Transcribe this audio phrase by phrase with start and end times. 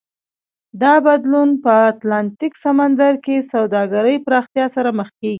[0.81, 5.29] دا بدلون په اتلانتیک سمندر کې سوداګرۍ پراختیا سره مخ کېږي.